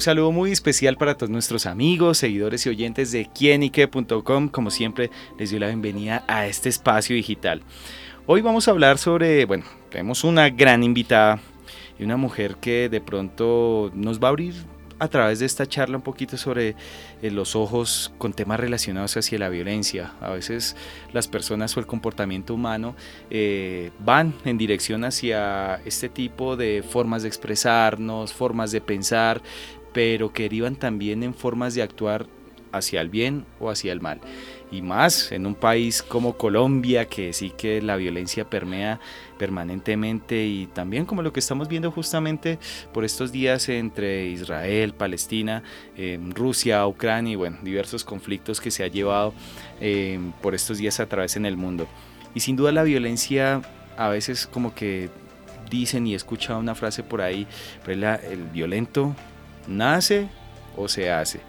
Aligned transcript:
un 0.00 0.04
saludo 0.04 0.32
muy 0.32 0.50
especial 0.50 0.96
para 0.96 1.14
todos 1.14 1.28
nuestros 1.28 1.66
amigos, 1.66 2.16
seguidores 2.16 2.64
y 2.64 2.70
oyentes 2.70 3.12
de 3.12 3.26
quienique.com. 3.26 4.48
Como 4.48 4.70
siempre, 4.70 5.10
les 5.38 5.50
doy 5.50 5.60
la 5.60 5.66
bienvenida 5.66 6.24
a 6.26 6.46
este 6.46 6.70
espacio 6.70 7.14
digital. 7.14 7.60
Hoy 8.24 8.40
vamos 8.40 8.66
a 8.66 8.70
hablar 8.70 8.96
sobre, 8.96 9.44
bueno, 9.44 9.64
tenemos 9.90 10.24
una 10.24 10.48
gran 10.48 10.82
invitada 10.82 11.38
y 11.98 12.04
una 12.04 12.16
mujer 12.16 12.56
que 12.56 12.88
de 12.88 13.02
pronto 13.02 13.90
nos 13.92 14.18
va 14.18 14.28
a 14.28 14.30
abrir 14.30 14.54
a 15.00 15.08
través 15.08 15.38
de 15.38 15.46
esta 15.46 15.66
charla 15.66 15.96
un 15.96 16.02
poquito 16.02 16.36
sobre 16.36 16.76
eh, 17.22 17.30
los 17.30 17.56
ojos 17.56 18.12
con 18.18 18.34
temas 18.34 18.60
relacionados 18.60 19.16
hacia 19.16 19.38
la 19.38 19.48
violencia. 19.48 20.12
A 20.20 20.30
veces 20.30 20.76
las 21.12 21.26
personas 21.26 21.74
o 21.76 21.80
el 21.80 21.86
comportamiento 21.86 22.54
humano 22.54 22.94
eh, 23.30 23.90
van 23.98 24.34
en 24.44 24.58
dirección 24.58 25.04
hacia 25.04 25.76
este 25.86 26.10
tipo 26.10 26.56
de 26.56 26.84
formas 26.86 27.22
de 27.22 27.28
expresarnos, 27.28 28.34
formas 28.34 28.72
de 28.72 28.82
pensar, 28.82 29.42
pero 29.92 30.32
que 30.32 30.44
derivan 30.44 30.76
también 30.76 31.22
en 31.22 31.34
formas 31.34 31.74
de 31.74 31.82
actuar 31.82 32.26
hacia 32.72 33.00
el 33.00 33.08
bien 33.08 33.44
o 33.58 33.70
hacia 33.70 33.92
el 33.92 34.00
mal. 34.00 34.20
Y 34.70 34.82
más 34.82 35.32
en 35.32 35.46
un 35.46 35.56
país 35.56 36.02
como 36.02 36.36
Colombia, 36.36 37.06
que 37.06 37.32
sí 37.32 37.52
que 37.56 37.82
la 37.82 37.96
violencia 37.96 38.48
permea 38.48 39.00
permanentemente 39.38 40.46
y 40.46 40.66
también 40.66 41.06
como 41.06 41.22
lo 41.22 41.32
que 41.32 41.40
estamos 41.40 41.68
viendo 41.68 41.90
justamente 41.90 42.58
por 42.92 43.04
estos 43.04 43.32
días 43.32 43.68
entre 43.68 44.26
Israel, 44.26 44.94
Palestina, 44.94 45.64
em, 45.96 46.30
Rusia, 46.30 46.86
Ucrania 46.86 47.32
y 47.32 47.36
bueno, 47.36 47.58
diversos 47.62 48.04
conflictos 48.04 48.60
que 48.60 48.70
se 48.70 48.84
ha 48.84 48.88
llevado 48.88 49.34
em, 49.80 50.32
por 50.40 50.54
estos 50.54 50.78
días 50.78 51.00
a 51.00 51.06
través 51.06 51.36
en 51.36 51.46
el 51.46 51.56
mundo. 51.56 51.88
Y 52.34 52.40
sin 52.40 52.54
duda 52.54 52.70
la 52.70 52.84
violencia 52.84 53.62
a 53.96 54.08
veces 54.08 54.46
como 54.46 54.74
que 54.74 55.08
dicen 55.68 56.06
y 56.06 56.12
he 56.12 56.16
escuchado 56.16 56.60
una 56.60 56.74
frase 56.74 57.02
por 57.02 57.22
ahí, 57.22 57.46
el 57.86 58.44
violento 58.52 59.14
nace 59.66 60.28
o 60.76 60.88
se 60.88 61.10
hace. 61.10 61.40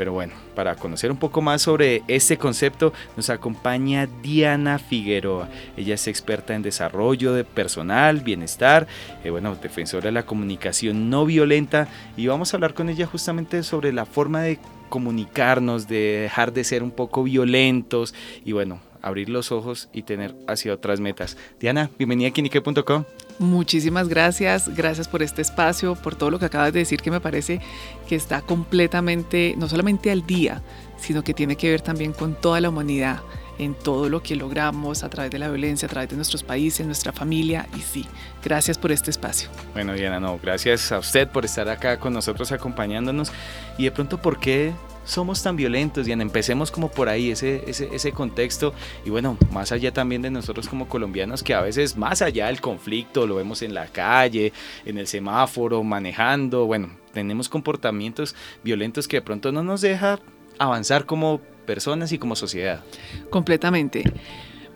Pero 0.00 0.14
bueno, 0.14 0.32
para 0.54 0.76
conocer 0.76 1.10
un 1.10 1.18
poco 1.18 1.42
más 1.42 1.60
sobre 1.60 2.02
este 2.08 2.38
concepto 2.38 2.94
nos 3.18 3.28
acompaña 3.28 4.08
Diana 4.22 4.78
Figueroa. 4.78 5.50
Ella 5.76 5.94
es 5.94 6.08
experta 6.08 6.54
en 6.54 6.62
desarrollo 6.62 7.34
de 7.34 7.44
personal, 7.44 8.20
bienestar, 8.20 8.86
eh, 9.24 9.28
bueno, 9.28 9.54
defensora 9.56 10.06
de 10.06 10.12
la 10.12 10.24
comunicación 10.24 11.10
no 11.10 11.26
violenta 11.26 11.86
y 12.16 12.28
vamos 12.28 12.54
a 12.54 12.56
hablar 12.56 12.72
con 12.72 12.88
ella 12.88 13.06
justamente 13.06 13.62
sobre 13.62 13.92
la 13.92 14.06
forma 14.06 14.40
de 14.40 14.58
comunicarnos, 14.88 15.86
de 15.86 16.20
dejar 16.22 16.54
de 16.54 16.64
ser 16.64 16.82
un 16.82 16.92
poco 16.92 17.22
violentos 17.22 18.14
y 18.42 18.52
bueno, 18.52 18.80
abrir 19.02 19.28
los 19.28 19.52
ojos 19.52 19.88
y 19.92 20.02
tener 20.02 20.34
hacia 20.46 20.74
otras 20.74 21.00
metas. 21.00 21.36
Diana, 21.58 21.90
bienvenida 21.98 22.28
a 22.28 22.30
Kinique.com. 22.32 23.04
Muchísimas 23.38 24.08
gracias, 24.08 24.68
gracias 24.74 25.08
por 25.08 25.22
este 25.22 25.40
espacio, 25.40 25.94
por 25.94 26.14
todo 26.14 26.30
lo 26.30 26.38
que 26.38 26.44
acabas 26.44 26.74
de 26.74 26.80
decir 26.80 27.00
que 27.00 27.10
me 27.10 27.20
parece 27.20 27.60
que 28.06 28.14
está 28.14 28.42
completamente, 28.42 29.54
no 29.56 29.66
solamente 29.66 30.10
al 30.10 30.26
día, 30.26 30.60
sino 30.98 31.24
que 31.24 31.32
tiene 31.32 31.56
que 31.56 31.70
ver 31.70 31.80
también 31.80 32.12
con 32.12 32.34
toda 32.34 32.60
la 32.60 32.68
humanidad, 32.68 33.20
en 33.58 33.74
todo 33.74 34.08
lo 34.08 34.22
que 34.22 34.36
logramos 34.36 35.04
a 35.04 35.08
través 35.08 35.30
de 35.30 35.38
la 35.38 35.48
violencia, 35.48 35.86
a 35.86 35.90
través 35.90 36.10
de 36.10 36.16
nuestros 36.16 36.42
países, 36.42 36.86
nuestra 36.86 37.12
familia. 37.12 37.66
Y 37.76 37.80
sí, 37.80 38.06
gracias 38.42 38.76
por 38.76 38.92
este 38.92 39.10
espacio. 39.10 39.48
Bueno, 39.72 39.94
Diana, 39.94 40.20
no, 40.20 40.38
gracias 40.38 40.92
a 40.92 40.98
usted 40.98 41.28
por 41.28 41.44
estar 41.44 41.68
acá 41.68 41.98
con 41.98 42.12
nosotros 42.12 42.52
acompañándonos. 42.52 43.32
Y 43.78 43.84
de 43.84 43.90
pronto, 43.90 44.20
¿por 44.20 44.38
qué 44.38 44.72
somos 45.04 45.42
tan 45.42 45.56
violentos, 45.56 46.06
Diana? 46.06 46.22
Empecemos 46.22 46.70
como 46.70 46.90
por 46.90 47.08
ahí, 47.08 47.30
ese, 47.30 47.64
ese, 47.66 47.88
ese 47.92 48.12
contexto. 48.12 48.74
Y 49.04 49.10
bueno, 49.10 49.36
más 49.50 49.72
allá 49.72 49.92
también 49.92 50.22
de 50.22 50.30
nosotros 50.30 50.68
como 50.68 50.88
colombianos, 50.88 51.42
que 51.42 51.54
a 51.54 51.60
veces 51.60 51.96
más 51.96 52.22
allá 52.22 52.46
del 52.46 52.60
conflicto, 52.60 53.26
lo 53.26 53.36
vemos 53.36 53.62
en 53.62 53.74
la 53.74 53.86
calle, 53.86 54.52
en 54.84 54.98
el 54.98 55.06
semáforo, 55.06 55.82
manejando, 55.82 56.66
bueno, 56.66 56.90
tenemos 57.12 57.48
comportamientos 57.48 58.34
violentos 58.62 59.08
que 59.08 59.16
de 59.18 59.22
pronto 59.22 59.52
no 59.52 59.62
nos 59.62 59.80
deja 59.80 60.20
avanzar 60.58 61.06
como 61.06 61.40
personas 61.66 62.12
y 62.12 62.18
como 62.18 62.36
sociedad. 62.36 62.84
Completamente. 63.30 64.04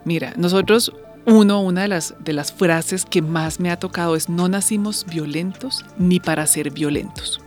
Mira, 0.05 0.33
nosotros 0.37 0.93
uno, 1.27 1.63
una 1.63 1.83
de 1.83 1.89
las, 1.89 2.15
de 2.21 2.33
las 2.33 2.53
frases 2.53 3.05
que 3.05 3.23
más 3.23 3.61
me 3.61 3.71
ha 3.71 3.79
tocado 3.79 4.17
es 4.17 4.29
no 4.29 4.49
nacimos 4.49 5.07
violentos 5.07 5.85
ni 5.97 6.21
para 6.21 6.47
ser 6.47 6.71
violentos. 6.71 7.41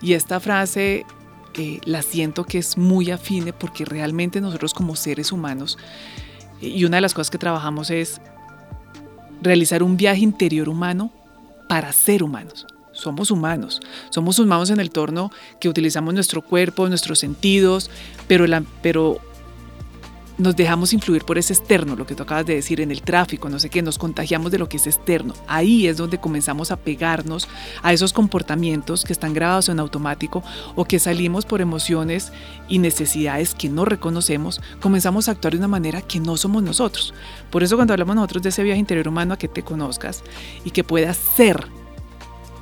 Y 0.00 0.12
esta 0.12 0.40
frase 0.40 1.04
la 1.84 2.02
siento 2.02 2.44
que 2.44 2.58
es 2.58 2.76
muy 2.76 3.10
afine 3.10 3.52
porque 3.52 3.84
realmente 3.84 4.40
nosotros 4.40 4.74
como 4.74 4.96
seres 4.96 5.32
humanos, 5.32 5.78
y 6.60 6.84
una 6.84 6.96
de 6.98 7.02
las 7.02 7.14
cosas 7.14 7.30
que 7.30 7.38
trabajamos 7.38 7.90
es 7.90 8.20
realizar 9.42 9.82
un 9.82 9.96
viaje 9.96 10.20
interior 10.20 10.68
humano 10.68 11.12
para 11.68 11.92
ser 11.92 12.22
humanos. 12.22 12.66
Somos 12.92 13.30
humanos, 13.30 13.80
somos 14.08 14.38
humanos 14.38 14.70
en 14.70 14.80
el 14.80 14.90
torno 14.90 15.30
que 15.60 15.68
utilizamos 15.68 16.14
nuestro 16.14 16.40
cuerpo, 16.40 16.88
nuestros 16.88 17.18
sentidos, 17.18 17.90
pero, 18.26 18.46
la, 18.46 18.62
pero 18.80 19.20
nos 20.38 20.54
dejamos 20.54 20.92
influir 20.92 21.24
por 21.24 21.38
ese 21.38 21.52
externo, 21.52 21.96
lo 21.96 22.06
que 22.06 22.14
tú 22.14 22.22
acabas 22.22 22.46
de 22.46 22.54
decir, 22.54 22.80
en 22.80 22.90
el 22.90 23.02
tráfico, 23.02 23.48
no 23.48 23.58
sé 23.58 23.70
qué, 23.70 23.82
nos 23.82 23.98
contagiamos 23.98 24.52
de 24.52 24.58
lo 24.58 24.68
que 24.68 24.76
es 24.76 24.86
externo. 24.86 25.34
Ahí 25.46 25.86
es 25.86 25.96
donde 25.96 26.18
comenzamos 26.18 26.70
a 26.70 26.76
pegarnos 26.76 27.48
a 27.82 27.92
esos 27.92 28.12
comportamientos 28.12 29.04
que 29.04 29.12
están 29.12 29.32
grabados 29.32 29.68
en 29.68 29.80
automático 29.80 30.42
o 30.74 30.84
que 30.84 30.98
salimos 30.98 31.46
por 31.46 31.60
emociones 31.60 32.32
y 32.68 32.78
necesidades 32.78 33.54
que 33.54 33.68
no 33.68 33.84
reconocemos, 33.84 34.60
comenzamos 34.80 35.28
a 35.28 35.32
actuar 35.32 35.52
de 35.52 35.58
una 35.58 35.68
manera 35.68 36.02
que 36.02 36.20
no 36.20 36.36
somos 36.36 36.62
nosotros. 36.62 37.14
Por 37.50 37.62
eso 37.62 37.76
cuando 37.76 37.94
hablamos 37.94 38.16
nosotros 38.16 38.42
de 38.42 38.48
ese 38.50 38.62
viaje 38.62 38.80
interior 38.80 39.08
humano 39.08 39.34
a 39.34 39.38
que 39.38 39.48
te 39.48 39.62
conozcas 39.62 40.22
y 40.64 40.70
que 40.70 40.84
puedas 40.84 41.16
ser 41.16 41.66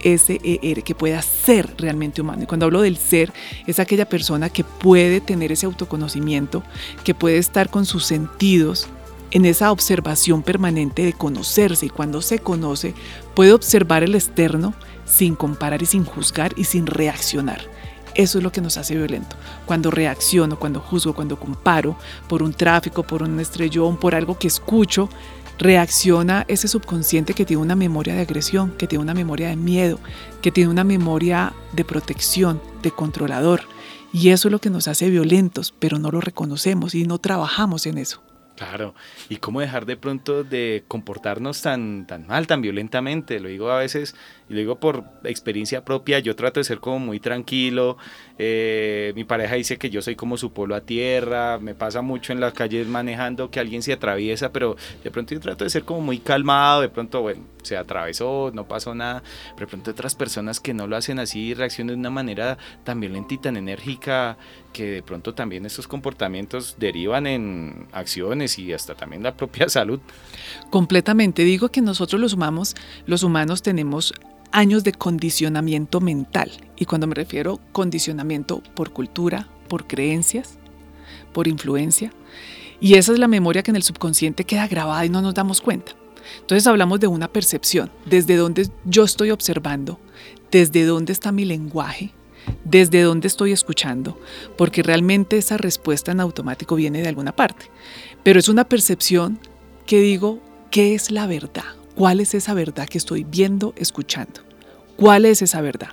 SER, 0.05 0.83
que 0.85 0.95
pueda 0.95 1.21
ser 1.23 1.75
realmente 1.79 2.21
humano. 2.21 2.45
Y 2.45 2.47
cuando 2.47 2.67
hablo 2.67 2.83
del 2.83 2.97
ser, 2.97 3.33
es 3.67 3.79
aquella 3.81 4.09
persona 4.09 4.51
que 4.51 4.63
puede 4.63 5.21
tener 5.21 5.51
ese 5.51 5.67
autoconocimiento, 5.67 6.63
que 7.03 7.15
puede 7.15 7.39
estar 7.39 7.71
con 7.71 7.87
sus 7.87 8.05
sentidos 8.05 8.89
en 9.31 9.47
esa 9.47 9.73
observación 9.73 10.43
permanente 10.43 11.05
de 11.05 11.13
conocerse 11.13 11.87
y 11.87 11.91
cuando 11.91 12.23
se 12.23 12.39
conoce 12.39 12.95
puede 13.35 13.53
observar 13.53 14.05
el 14.05 14.15
externo 14.15 14.75
sin 15.05 15.35
comparar 15.35 15.83
y 15.83 15.87
sin 15.87 16.05
juzgar 16.05 16.53
y 16.57 16.65
sin 16.65 16.87
reaccionar. 16.87 17.61
Eso 18.15 18.39
es 18.39 18.45
lo 18.45 18.53
que 18.53 18.61
nos 18.61 18.77
hace 18.77 18.95
violento. 18.95 19.35
Cuando 19.67 19.91
reacciono, 19.91 20.57
cuando 20.57 20.79
juzgo, 20.79 21.15
cuando 21.15 21.39
comparo 21.39 21.97
por 22.29 22.45
un 22.45 22.53
tráfico, 22.53 23.03
por 23.03 23.25
un 23.25 23.41
estrellón, 23.41 23.97
por 23.97 24.15
algo 24.15 24.39
que 24.39 24.47
escucho, 24.47 25.09
reacciona 25.59 26.45
ese 26.49 26.69
subconsciente 26.69 27.35
que 27.35 27.45
tiene 27.45 27.63
una 27.63 27.77
memoria 27.77 28.15
de 28.15 28.23
agresión, 28.23 28.73
que 28.73 28.87
tiene 28.87 29.03
una 29.03 29.15
memoria 29.15 29.49
de 29.49 29.57
miedo, 29.57 29.99
que 30.43 30.51
tiene 30.51 30.71
una 30.71 30.85
memoria 30.85 31.53
de 31.73 31.85
protección, 31.85 32.61
de 32.83 32.91
controlador. 32.91 33.63
Y 34.13 34.31
eso 34.31 34.49
es 34.49 34.53
lo 34.53 34.61
que 34.61 34.71
nos 34.71 34.89
hace 34.89 35.11
violentos, 35.11 35.75
pero 35.79 35.99
no 35.99 36.11
lo 36.11 36.21
reconocemos 36.21 36.95
y 36.95 37.05
no 37.05 37.19
trabajamos 37.19 37.87
en 37.87 37.99
eso. 37.99 38.23
Claro, 38.57 38.95
y 39.29 39.39
cómo 39.39 39.61
dejar 39.61 39.85
de 39.85 39.97
pronto 39.97 40.45
de 40.45 40.85
comportarnos 40.87 41.61
tan, 41.61 42.07
tan 42.07 42.29
mal, 42.29 42.47
tan 42.47 42.63
violentamente. 42.63 43.41
Lo 43.41 43.49
digo 43.49 43.69
a 43.71 43.79
veces, 43.79 44.15
y 44.49 44.53
lo 44.53 44.59
digo 44.59 44.77
por 44.77 45.05
experiencia 45.25 45.85
propia, 45.85 46.19
yo 46.19 46.37
trato 46.37 46.61
de 46.61 46.65
ser 46.65 46.79
como 46.79 46.99
muy 46.99 47.21
tranquilo. 47.21 47.97
Eh, 48.39 49.13
mi 49.17 49.25
pareja 49.25 49.55
dice 49.55 49.79
que 49.79 49.91
yo 49.91 50.03
soy 50.03 50.17
como 50.17 50.37
su 50.37 50.53
polo 50.53 50.75
a 50.75 50.83
tierra, 50.83 51.59
me 51.59 51.75
pasa 51.75 52.03
mucho 52.03 52.33
en 52.33 52.41
las 52.41 52.53
calles 52.53 52.87
manejando 52.87 53.51
que 53.51 53.61
alguien 53.61 53.83
se 53.83 53.93
atraviesa, 53.93 54.53
pero 54.53 54.77
de 55.03 55.11
pronto 55.11 55.35
yo 55.35 55.41
trato 55.41 55.65
de 55.65 55.71
ser 55.71 55.85
como 55.85 56.01
muy 56.01 56.19
calmado, 56.19 56.83
de 56.83 56.89
pronto, 56.89 57.23
bueno, 57.23 57.43
se 57.63 57.77
atravesó, 57.77 58.51
no 58.53 58.69
pasó 58.69 58.95
nada, 58.95 59.23
pero 59.55 59.67
de 59.67 59.71
pronto 59.71 59.91
otras 59.91 60.15
personas 60.15 60.61
que 60.61 60.75
no 60.75 60.87
lo 60.87 60.97
hacen 60.97 61.19
así 61.19 61.55
reaccionan 61.55 61.95
de 61.95 62.01
una 62.01 62.11
manera 62.11 62.59
tan 62.85 63.01
violenta 63.01 63.35
y 63.35 63.39
tan 63.39 63.57
enérgica 63.57 64.37
que 64.75 64.85
de 64.91 65.03
pronto 65.03 65.35
también 65.35 65.65
estos 65.65 65.89
comportamientos 65.89 66.77
derivan 66.79 67.27
en 67.27 67.87
acciones 67.93 68.59
y 68.59 68.73
hasta 68.73 68.95
también 68.95 69.23
la 69.23 69.35
propia 69.35 69.69
salud. 69.71 70.01
Completamente, 70.69 71.45
digo 71.45 71.71
que 71.71 71.81
nosotros 71.81 72.21
los 72.21 72.35
humanos, 72.35 72.75
los 73.07 73.23
humanos 73.23 73.63
tenemos 73.63 74.13
años 74.55 74.85
de 74.85 74.93
condicionamiento 74.93 76.01
mental. 76.01 76.51
Y 76.77 76.87
cuando 76.87 77.07
me 77.09 77.15
refiero 77.15 77.61
condicionamiento 77.73 78.63
por 78.75 78.93
cultura, 78.93 79.49
por 79.69 79.87
creencias, 79.87 80.59
por 81.33 81.49
influencia. 81.49 82.13
Y 82.81 82.95
esa 82.95 83.13
es 83.13 83.19
la 83.19 83.29
memoria 83.29 83.63
que 83.65 83.73
en 83.73 83.77
el 83.77 83.83
subconsciente 83.83 84.45
queda 84.45 84.69
grabada 84.69 85.05
y 85.05 85.11
no 85.11 85.21
nos 85.23 85.35
damos 85.35 85.61
cuenta. 85.61 85.93
Entonces 86.41 86.67
hablamos 86.67 87.01
de 87.01 87.09
una 87.09 87.29
percepción, 87.29 87.91
desde 88.07 88.37
dónde 88.37 88.71
yo 88.85 89.05
estoy 89.05 89.31
observando, 89.31 89.99
desde 90.51 90.85
dónde 90.85 91.13
está 91.13 91.33
mi 91.33 91.45
lenguaje, 91.45 92.13
desde 92.65 93.03
dónde 93.03 93.27
estoy 93.27 93.53
escuchando, 93.53 94.19
porque 94.57 94.83
realmente 94.83 95.37
esa 95.37 95.57
respuesta 95.57 96.13
en 96.13 96.21
automático 96.21 96.77
viene 96.77 97.03
de 97.03 97.09
alguna 97.09 97.35
parte. 97.35 97.67
Pero 98.23 98.39
es 98.39 98.49
una 98.49 98.69
percepción 98.69 99.41
que 99.85 100.01
digo, 100.01 100.41
¿qué 100.71 100.95
es 100.95 101.11
la 101.11 101.27
verdad? 101.27 101.84
¿Cuál 101.95 102.21
es 102.21 102.35
esa 102.35 102.55
verdad 102.55 102.89
que 102.89 102.99
estoy 102.99 103.25
viendo, 103.25 103.73
escuchando? 103.77 104.41
¿Cuál 104.97 105.25
es 105.25 105.43
esa 105.43 105.61
verdad? 105.61 105.91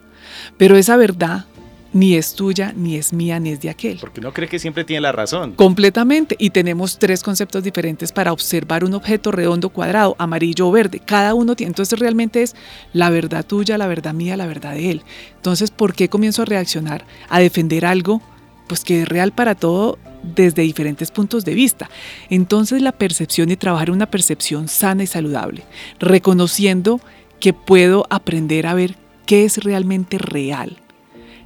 Pero 0.58 0.76
esa 0.76 0.98
verdad 0.98 1.46
ni 1.94 2.16
es 2.16 2.34
tuya, 2.36 2.74
ni 2.76 2.96
es 2.96 3.12
mía, 3.12 3.40
ni 3.40 3.50
es 3.50 3.62
de 3.62 3.70
aquel. 3.70 3.98
Porque 4.00 4.22
uno 4.22 4.34
cree 4.34 4.48
que 4.48 4.60
siempre 4.60 4.84
tiene 4.84 5.02
la 5.02 5.12
razón. 5.12 5.54
Completamente. 5.54 6.36
Y 6.40 6.52
tenemos 6.52 6.98
tres 7.00 7.22
conceptos 7.22 7.64
diferentes 7.64 8.12
para 8.12 8.32
observar 8.32 8.84
un 8.84 8.94
objeto 8.94 9.32
redondo, 9.32 9.70
cuadrado, 9.70 10.16
amarillo 10.18 10.70
o 10.70 10.72
verde. 10.72 11.02
Cada 11.06 11.34
uno 11.34 11.56
tiene. 11.56 11.70
Entonces 11.70 12.00
realmente 12.00 12.44
es 12.44 12.56
la 12.94 13.10
verdad 13.10 13.46
tuya, 13.46 13.78
la 13.78 13.88
verdad 13.88 14.14
mía, 14.14 14.38
la 14.38 14.48
verdad 14.48 14.74
de 14.74 14.92
él. 14.92 15.02
Entonces, 15.36 15.70
¿por 15.70 15.94
qué 15.94 16.08
comienzo 16.08 16.44
a 16.44 16.46
reaccionar, 16.46 17.06
a 17.30 17.40
defender 17.40 17.86
algo? 17.86 18.22
Pues 18.68 18.84
que 18.86 19.02
es 19.02 19.08
real 19.08 19.34
para 19.34 19.56
todo 19.56 20.00
desde 20.24 20.62
diferentes 20.62 21.12
puntos 21.12 21.46
de 21.46 21.54
vista. 21.54 21.90
Entonces 22.30 22.82
la 22.82 22.92
percepción 22.92 23.52
y 23.52 23.56
trabajar 23.56 23.92
una 23.92 24.10
percepción 24.10 24.68
sana 24.68 25.04
y 25.04 25.08
saludable, 25.08 25.64
reconociendo 26.00 27.00
que 27.40 27.54
puedo 27.54 28.06
aprender 28.10 28.68
a 28.68 28.74
ver 28.74 28.96
qué 29.26 29.46
es 29.46 29.58
realmente 29.64 30.18
real, 30.18 30.78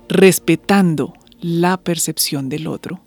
respetando 0.09 1.13
la 1.41 1.77
percepción 1.77 2.49
del 2.49 2.67
otro. 2.67 3.01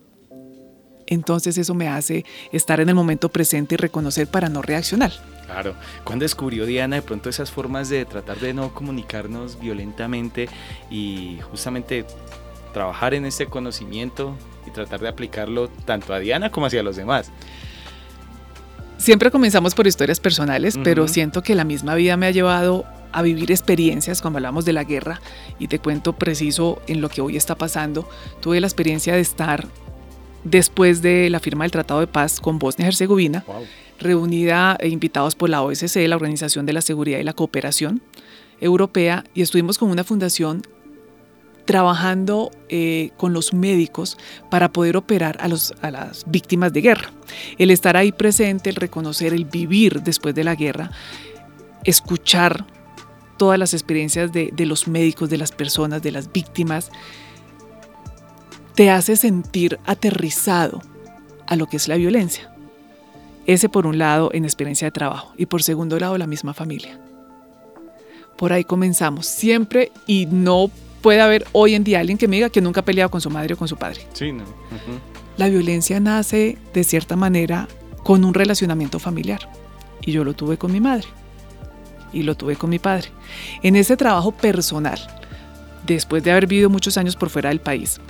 Entonces 1.06 1.56
eso 1.56 1.75
me 1.75 1.88
hace 1.88 2.25
estar 2.53 2.81
en 2.81 2.91
el 2.91 2.94
momento 2.94 3.31
presente 3.31 3.75
y 3.75 3.79
reconocer 3.79 4.26
para 4.29 4.49
no 4.49 4.61
reaccionar. 4.61 5.12
Claro. 5.47 5.75
¿Cuándo 6.05 6.25
descubrió 6.25 6.67
Diana 6.67 6.97
de 6.97 7.03
pronto 7.03 7.31
esas 7.31 7.50
formas 7.50 7.88
de 7.88 8.05
tratar 8.05 8.38
de 8.38 8.53
no 8.53 8.75
comunicarnos 8.75 9.59
violentamente 9.59 10.49
y 10.91 11.38
justamente 11.50 12.05
trabajar 12.75 13.14
en 13.14 13.25
ese 13.25 13.47
conocimiento 13.47 14.37
y 14.69 14.70
tratar 14.70 15.00
de 15.00 15.09
aplicarlo 15.09 15.69
tanto 15.69 16.15
a 16.15 16.19
Diana 16.20 16.50
como 16.50 16.67
hacia 16.67 16.82
los 16.82 16.97
demás? 16.97 17.32
Siempre 18.99 19.31
comenzamos 19.31 19.75
por 19.75 19.87
historias 19.87 20.20
personales, 20.20 20.79
pero 20.82 21.06
siento 21.06 21.43
que 21.43 21.55
la 21.55 21.65
misma 21.65 21.94
vida 21.94 22.17
me 22.17 22.26
ha 22.26 22.31
llevado 22.31 22.85
a 23.12 23.23
vivir 23.23 23.50
experiencias, 23.50 24.20
cuando 24.20 24.38
hablamos 24.38 24.65
de 24.65 24.73
la 24.73 24.85
guerra, 24.85 25.20
y 25.59 25.69
te 25.69 25.79
cuento 25.79 26.15
preciso 26.15 26.81
en 26.88 27.00
lo 27.00 27.09
que 27.09 27.20
hoy 27.20 27.37
está 27.37 27.56
pasando, 27.56 28.09
tuve 28.41 28.61
la 28.61 28.67
experiencia 28.67 29.15
de 29.15 29.20
estar 29.20 29.67
después 30.44 31.00
de 31.00 31.31
la 31.31 31.41
firma 31.41 31.64
del 31.64 31.71
Tratado 31.71 32.00
de 32.00 32.06
Paz 32.06 32.41
con 32.41 32.59
Bosnia 32.59 32.87
y 32.87 32.88
Herzegovina, 32.88 33.44
reunida 34.00 34.76
e 34.81 34.88
invitados 34.88 35.35
por 35.35 35.49
la 35.49 35.62
OSCE, 35.62 36.06
la 36.09 36.17
Organización 36.17 36.67
de 36.67 36.73
la 36.73 36.82
Seguridad 36.82 37.19
y 37.19 37.25
la 37.25 37.32
Cooperación 37.32 38.03
Europea, 38.61 39.25
y 39.32 39.43
estuvimos 39.43 39.79
con 39.79 39.91
una 39.91 40.05
fundación 40.05 40.62
trabajando 41.69 42.50
eh, 42.70 43.11
con 43.19 43.35
los 43.35 43.53
médicos 43.53 44.17
para 44.49 44.73
poder 44.73 44.97
operar 44.97 45.37
a, 45.38 45.49
los, 45.49 45.75
a 45.82 45.91
las 45.91 46.25
víctimas 46.26 46.73
de 46.73 46.81
guerra. 46.81 47.12
El 47.59 47.70
estar 47.70 47.94
ahí 47.94 48.11
presente, 48.11 48.70
el 48.70 48.76
reconocer, 48.76 49.35
el 49.35 49.44
vivir 49.44 50.00
después 50.00 50.35
de 50.35 50.44
la 50.44 50.55
guerra, 50.55 50.91
escuchar 51.85 52.65
todas 53.37 53.59
las 53.59 53.75
experiencias 53.75 54.32
de, 54.32 54.50
los 54.65 54.88
médicos, 54.88 55.29
de 55.29 55.37
las 55.37 55.53
personas, 55.53 56.00
de 56.00 56.11
las 56.11 56.32
víctimas, 56.32 56.91
te 58.75 58.88
hace 58.88 59.14
sentir 59.14 59.79
aterrizado 59.85 60.81
a 61.47 61.55
lo 61.55 61.67
que 61.67 61.76
es 61.76 61.87
la 61.87 61.97
violencia. 61.97 62.50
Ese 63.44 63.69
por 63.69 63.87
un 63.87 63.99
lado 63.99 64.31
en 64.32 64.47
experiencia 64.47 64.87
de 64.87 64.93
trabajo 64.93 65.35
y 65.37 65.44
por 65.44 65.62
segundo 65.62 66.00
lado 66.00 66.17
la 66.17 66.26
misma 66.26 66.55
familia. 66.55 66.99
Por 68.38 68.55
ahí 68.55 68.64
comenzamos 68.64 69.26
siempre 69.26 69.93
y 70.06 70.25
no 70.25 70.71
puede 71.00 71.21
haber 71.21 71.47
hoy 71.53 71.75
en 71.75 71.85
día 71.85 72.00
alguien 72.00 72.19
que 72.19 72.29
me 72.29 72.37
diga 72.37 72.50
que 72.50 72.61
nunca 72.61 72.81
ha 72.81 72.85
peleado 72.85 73.11
con 73.11 73.21
su 73.21 73.31
madre 73.31 73.55
o 73.55 73.56
con 73.56 73.69
su 73.69 73.77
padre. 73.77 74.00
Sí, 74.12 74.33
no. 74.33 74.45
La 75.37 75.49
violencia 75.49 76.00
nace 76.00 76.59
de 76.75 76.85
cierta 76.85 77.17
manera 77.17 77.69
con 78.03 78.25
un 78.25 78.35
relacionamiento 78.35 78.99
familiar 78.99 79.49
y 80.03 80.12
yo 80.12 80.25
lo 80.25 80.35
tuve 80.35 80.56
con 80.56 80.73
mi 80.73 80.81
madre 80.81 81.06
y 82.12 82.23
lo 82.23 82.37
tuve 82.37 82.56
con 82.56 82.71
mi 82.71 82.79
padre. 82.79 83.09
En 83.62 83.77
ese 83.77 83.97
trabajo 83.97 84.33
personal, 84.33 84.99
después 85.87 86.23
de 86.23 86.31
haber 86.31 86.47
vivido 86.47 86.71
muchos 86.71 86.97
años 86.99 87.17
por 87.17 87.31
fuera 87.31 87.50
del 87.50 87.61
país, 87.61 88.00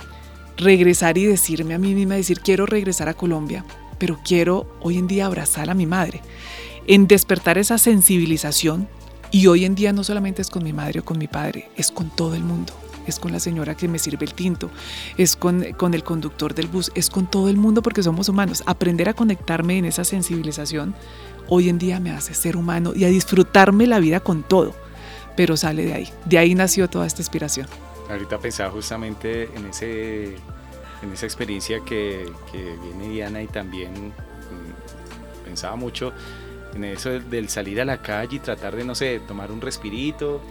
regresar 0.57 1.17
y 1.17 1.25
decirme 1.25 1.73
a 1.73 1.79
mí 1.79 1.93
misma, 1.93 2.15
decir, 2.15 2.39
quiero 2.39 2.65
regresar 2.65 3.09
a 3.09 3.13
Colombia, 3.13 3.65
pero 3.97 4.19
quiero 4.23 4.67
hoy 4.81 4.97
en 4.97 5.07
día 5.07 5.25
abrazar 5.25 5.69
a 5.69 5.73
mi 5.73 5.85
madre, 5.85 6.21
en 6.87 7.07
despertar 7.07 7.57
esa 7.57 7.77
sensibilización 7.77 8.87
y 9.31 9.47
hoy 9.47 9.65
en 9.65 9.75
día 9.75 9.93
no 9.93 10.03
solamente 10.03 10.41
es 10.41 10.49
con 10.49 10.63
mi 10.63 10.73
madre 10.73 11.01
o 11.01 11.05
con 11.05 11.17
mi 11.17 11.27
padre, 11.27 11.69
es 11.75 11.91
con 11.91 12.09
todo 12.09 12.35
el 12.35 12.43
mundo. 12.43 12.73
Es 13.07 13.17
con 13.17 13.31
la 13.31 13.39
señora 13.39 13.75
que 13.75 13.87
me 13.87 13.97
sirve 13.97 14.25
el 14.25 14.35
tinto, 14.35 14.69
es 15.17 15.35
con, 15.35 15.63
con 15.73 15.95
el 15.95 16.03
conductor 16.03 16.53
del 16.53 16.67
bus, 16.67 16.91
es 16.93 17.09
con 17.09 17.25
todo 17.25 17.49
el 17.49 17.57
mundo 17.57 17.81
porque 17.81 18.03
somos 18.03 18.29
humanos. 18.29 18.61
Aprender 18.67 19.09
a 19.09 19.13
conectarme 19.15 19.79
en 19.79 19.85
esa 19.85 20.03
sensibilización 20.03 20.93
hoy 21.47 21.69
en 21.69 21.79
día 21.79 21.99
me 21.99 22.11
hace 22.11 22.33
ser 22.33 22.55
humano 22.55 22.93
y 22.95 23.05
a 23.05 23.07
disfrutarme 23.07 23.87
la 23.87 23.99
vida 23.99 24.19
con 24.19 24.43
todo. 24.43 24.75
Pero 25.35 25.57
sale 25.57 25.85
de 25.85 25.93
ahí. 25.93 26.09
De 26.25 26.37
ahí 26.37 26.53
nació 26.53 26.87
toda 26.87 27.07
esta 27.07 27.21
inspiración. 27.21 27.67
Ahorita 28.09 28.37
pensaba 28.37 28.69
justamente 28.71 29.49
en, 29.55 29.65
ese, 29.65 30.35
en 31.01 31.13
esa 31.13 31.25
experiencia 31.25 31.79
que, 31.79 32.31
que 32.51 32.75
viene 32.83 33.09
Diana 33.09 33.41
y 33.41 33.47
también 33.47 33.91
mm, 34.09 35.45
pensaba 35.45 35.75
mucho 35.75 36.13
en 36.73 36.83
eso 36.83 37.09
del 37.09 37.49
salir 37.49 37.81
a 37.81 37.85
la 37.85 38.01
calle 38.01 38.37
y 38.37 38.39
tratar 38.39 38.75
de, 38.75 38.83
no 38.83 38.95
sé, 38.95 39.19
tomar 39.27 39.51
un 39.51 39.61
respirito, 39.61 40.41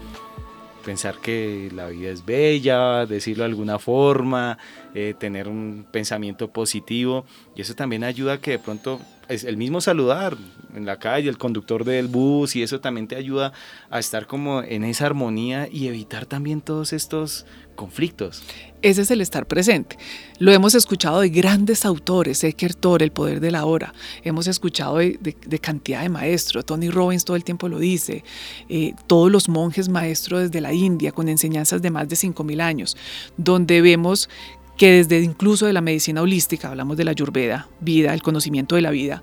pensar 0.84 1.18
que 1.18 1.70
la 1.74 1.88
vida 1.88 2.10
es 2.10 2.24
bella, 2.24 3.04
decirlo 3.06 3.44
de 3.44 3.50
alguna 3.50 3.78
forma, 3.78 4.58
eh, 4.94 5.14
tener 5.18 5.48
un 5.48 5.86
pensamiento 5.90 6.48
positivo. 6.48 7.26
Y 7.54 7.60
eso 7.60 7.74
también 7.74 8.04
ayuda 8.04 8.34
a 8.34 8.38
que 8.38 8.52
de 8.52 8.58
pronto 8.58 9.00
es 9.28 9.44
el 9.44 9.56
mismo 9.56 9.80
saludar 9.80 10.36
en 10.74 10.86
la 10.86 10.98
calle, 10.98 11.28
el 11.28 11.38
conductor 11.38 11.84
del 11.84 12.08
bus 12.08 12.56
y 12.56 12.62
eso 12.62 12.80
también 12.80 13.06
te 13.06 13.16
ayuda 13.16 13.52
a 13.90 13.98
estar 13.98 14.26
como 14.26 14.62
en 14.62 14.84
esa 14.84 15.06
armonía 15.06 15.68
y 15.70 15.88
evitar 15.88 16.26
también 16.26 16.60
todos 16.60 16.92
estos 16.92 17.44
conflictos. 17.78 18.42
Ese 18.82 19.02
es 19.02 19.10
el 19.10 19.20
estar 19.20 19.46
presente. 19.46 19.96
Lo 20.38 20.52
hemos 20.52 20.74
escuchado 20.74 21.20
de 21.20 21.30
grandes 21.30 21.84
autores, 21.84 22.42
Eckhart 22.42 22.78
Tolle, 22.78 23.04
El 23.04 23.12
Poder 23.12 23.40
de 23.40 23.52
la 23.52 23.64
Hora. 23.64 23.94
Hemos 24.24 24.48
escuchado 24.48 24.98
de, 24.98 25.60
cantidad 25.62 26.02
de 26.02 26.08
maestros. 26.08 26.66
Tony 26.66 26.90
Robbins 26.90 27.24
todo 27.24 27.36
el 27.36 27.44
tiempo 27.44 27.68
lo 27.68 27.78
dice. 27.78 28.24
Eh, 28.68 28.94
todos 29.06 29.30
los 29.30 29.48
monjes 29.48 29.88
maestros 29.88 30.42
desde 30.42 30.60
la 30.60 30.72
India 30.72 31.12
con 31.12 31.28
enseñanzas 31.28 31.80
de 31.80 31.90
más 31.90 32.08
de 32.08 32.16
5.000 32.16 32.60
años, 32.60 32.96
donde 33.36 33.80
vemos 33.80 34.28
que 34.76 34.90
desde 34.92 35.20
incluso 35.20 35.66
de 35.66 35.72
la 35.72 35.80
medicina 35.80 36.20
holística, 36.20 36.68
hablamos 36.68 36.96
de 36.96 37.04
la 37.04 37.12
ayurveda, 37.12 37.68
vida, 37.80 38.12
el 38.12 38.22
conocimiento 38.22 38.74
de 38.74 38.82
la 38.82 38.90
vida, 38.90 39.22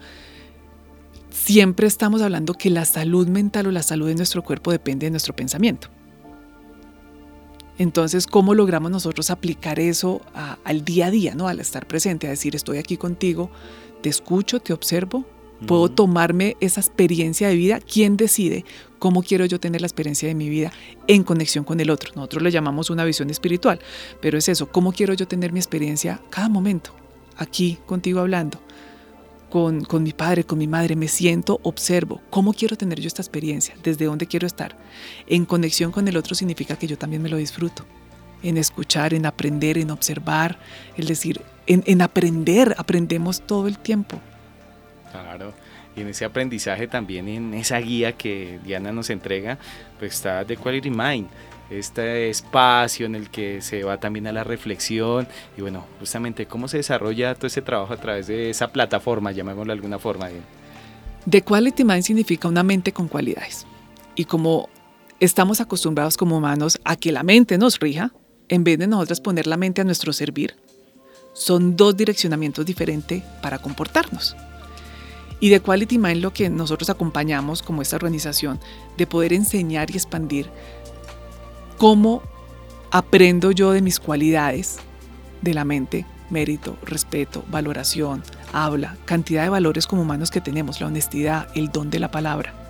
siempre 1.29 1.87
estamos 1.87 2.21
hablando 2.21 2.53
que 2.53 2.69
la 2.69 2.85
salud 2.85 3.27
mental 3.27 3.67
o 3.67 3.71
la 3.71 3.83
salud 3.83 4.07
de 4.07 4.15
nuestro 4.15 4.43
cuerpo 4.43 4.71
depende 4.71 5.07
de 5.07 5.11
nuestro 5.11 5.35
pensamiento. 5.35 5.89
Entonces, 7.77 8.27
¿cómo 8.27 8.53
logramos 8.53 8.91
nosotros 8.91 9.29
aplicar 9.29 9.79
eso 9.79 10.21
al 10.63 10.85
día 10.85 11.07
a 11.07 11.11
día, 11.11 11.35
¿no? 11.35 11.47
al 11.47 11.59
estar 11.59 11.87
presente, 11.87 12.27
a 12.27 12.29
decir, 12.29 12.55
estoy 12.55 12.77
aquí 12.77 12.97
contigo, 12.97 13.49
te 14.01 14.09
escucho, 14.09 14.59
te 14.59 14.71
observo, 14.71 15.25
puedo 15.67 15.89
tomarme 15.89 16.55
esa 16.59 16.79
experiencia 16.79 17.47
de 17.47 17.55
vida? 17.55 17.79
¿Quién 17.79 18.17
decide 18.17 18.65
cómo 19.05 19.21
quiero 19.21 19.45
yo 19.45 19.59
tener 19.59 19.81
la 19.81 19.87
experiencia 19.87 20.27
de 20.27 20.33
mi 20.33 20.49
vida 20.49 20.71
en 21.05 21.23
conexión 21.23 21.63
con 21.63 21.79
el 21.79 21.91
otro. 21.91 22.11
Nosotros 22.15 22.41
le 22.41 22.49
llamamos 22.49 22.89
una 22.89 23.05
visión 23.05 23.29
espiritual, 23.29 23.79
pero 24.19 24.37
es 24.39 24.49
eso, 24.49 24.71
cómo 24.71 24.93
quiero 24.93 25.13
yo 25.13 25.27
tener 25.27 25.53
mi 25.53 25.59
experiencia 25.59 26.21
cada 26.31 26.49
momento, 26.49 26.89
aquí 27.37 27.77
contigo 27.85 28.19
hablando, 28.19 28.59
con, 29.55 29.85
con 29.85 30.03
mi 30.03 30.11
padre, 30.11 30.43
con 30.43 30.57
mi 30.57 30.67
madre, 30.67 30.97
me 30.97 31.07
siento, 31.07 31.61
observo, 31.63 32.21
cómo 32.29 32.51
quiero 32.51 32.75
tener 32.75 32.99
yo 32.99 33.07
esta 33.07 33.21
experiencia, 33.21 33.73
desde 33.81 34.03
dónde 34.03 34.27
quiero 34.27 34.45
estar. 34.45 34.75
En 35.27 35.45
conexión 35.45 35.93
con 35.93 36.05
el 36.09 36.17
otro 36.17 36.35
significa 36.35 36.75
que 36.75 36.87
yo 36.87 36.97
también 36.97 37.21
me 37.21 37.29
lo 37.29 37.37
disfruto 37.37 37.85
en 38.43 38.57
escuchar, 38.57 39.13
en 39.13 39.25
aprender, 39.25 39.77
en 39.77 39.91
observar, 39.91 40.59
es 40.97 41.07
decir, 41.07 41.41
en, 41.67 41.85
en, 41.85 42.01
aprender, 42.01 42.75
aprendemos 42.77 43.47
todo 43.47 43.67
el 43.67 43.77
tiempo. 43.79 44.19
Claro 45.09 45.53
y 45.95 46.01
en 46.01 46.09
ese 46.09 46.25
aprendizaje 46.25 46.87
también 46.87 47.29
en 47.29 47.53
esa 47.53 47.77
guía 47.77 48.11
que 48.11 48.59
Diana 48.63 48.91
nos 48.91 49.09
entrega, 49.09 49.57
pues 49.97 50.15
está 50.15 50.43
The 50.43 50.57
Quality 50.57 50.89
Mind, 50.89 51.27
este 51.69 52.29
espacio 52.29 53.05
en 53.05 53.15
el 53.15 53.29
que 53.29 53.61
se 53.61 53.83
va 53.83 53.99
también 53.99 54.27
a 54.27 54.31
la 54.31 54.43
reflexión 54.43 55.27
y 55.57 55.61
bueno, 55.61 55.85
justamente 55.99 56.45
cómo 56.45 56.67
se 56.67 56.77
desarrolla 56.77 57.35
todo 57.35 57.47
ese 57.47 57.61
trabajo 57.61 57.93
a 57.93 57.97
través 57.97 58.27
de 58.27 58.49
esa 58.49 58.67
plataforma, 58.67 59.31
llamémoslo 59.31 59.71
de 59.71 59.77
alguna 59.77 59.99
forma. 59.99 60.29
The 61.29 61.41
Quality 61.41 61.83
Mind 61.83 62.03
significa 62.03 62.47
una 62.47 62.63
mente 62.63 62.91
con 62.91 63.07
cualidades 63.07 63.65
y 64.15 64.25
como 64.25 64.69
estamos 65.19 65.61
acostumbrados 65.61 66.17
como 66.17 66.37
humanos 66.37 66.79
a 66.83 66.95
que 66.95 67.11
la 67.11 67.23
mente 67.23 67.57
nos 67.57 67.79
rija, 67.79 68.11
en 68.47 68.63
vez 68.63 68.77
de 68.77 68.87
nosotros 68.87 69.21
poner 69.21 69.47
la 69.47 69.57
mente 69.57 69.81
a 69.81 69.85
nuestro 69.85 70.13
servir, 70.13 70.55
son 71.33 71.75
dos 71.75 71.97
direccionamientos 71.97 72.65
diferentes 72.65 73.23
para 73.41 73.59
comportarnos. 73.59 74.35
Y 75.39 75.49
de 75.49 75.59
Quality 75.59 75.97
Mind 75.97 76.21
lo 76.21 76.31
que 76.31 76.49
nosotros 76.49 76.89
acompañamos 76.89 77.61
como 77.61 77.81
esta 77.81 77.97
organización, 77.97 78.59
de 78.97 79.05
poder 79.05 79.33
enseñar 79.33 79.91
y 79.91 79.95
expandir 79.95 80.49
cómo 81.77 82.21
aprendo 82.91 83.51
yo 83.51 83.71
de 83.71 83.81
mis 83.81 83.99
cualidades 83.99 84.79
de 85.41 85.53
la 85.53 85.65
mente, 85.65 86.05
mérito, 86.29 86.77
respeto, 86.83 87.43
valoración, 87.49 88.23
habla, 88.53 88.97
cantidad 89.05 89.43
de 89.43 89.49
valores 89.49 89.87
como 89.87 90.01
humanos 90.01 90.31
que 90.31 90.41
tenemos, 90.41 90.81
la 90.81 90.87
honestidad, 90.87 91.47
el 91.55 91.69
don 91.69 91.89
de 91.89 91.99
la 91.99 92.11
palabra. 92.11 92.64